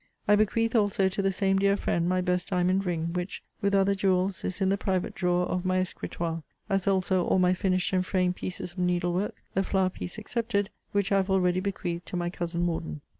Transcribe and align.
I 0.27 0.35
bequeath 0.35 0.75
also 0.75 1.09
to 1.09 1.21
the 1.21 1.31
same 1.31 1.59
dear 1.59 1.77
friend 1.77 2.09
my 2.09 2.21
best 2.21 2.49
diamond 2.49 2.87
ring, 2.87 3.13
which, 3.13 3.43
with 3.61 3.75
other 3.75 3.93
jewels, 3.93 4.43
is 4.43 4.59
in 4.59 4.69
the 4.69 4.75
private 4.75 5.13
drawer 5.13 5.45
of 5.45 5.63
my 5.63 5.77
escritoire: 5.77 6.41
as 6.71 6.87
also 6.87 7.23
all 7.25 7.37
my 7.37 7.53
finished 7.53 7.93
and 7.93 8.03
framed 8.03 8.35
pieces 8.35 8.71
of 8.71 8.79
needle 8.79 9.13
work; 9.13 9.35
the 9.53 9.61
flower 9.63 9.91
piece 9.91 10.17
excepted, 10.17 10.71
which 10.91 11.11
I 11.11 11.17
have 11.17 11.29
already 11.29 11.59
bequeathed 11.59 12.07
to 12.07 12.17
my 12.17 12.31
cousin 12.31 12.63
Morden. 12.63 13.01